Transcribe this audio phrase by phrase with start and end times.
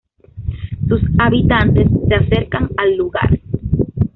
[0.89, 3.39] Sus habitantes se acercan al lugar.